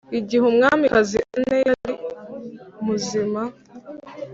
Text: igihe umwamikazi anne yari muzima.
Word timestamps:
igihe 0.19 0.43
umwamikazi 0.51 1.17
anne 1.35 1.57
yari 1.67 1.93
muzima. 2.85 3.41